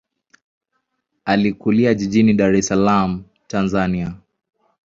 [1.25, 4.13] Alikulia jijini Dar es Salaam, Tanzania.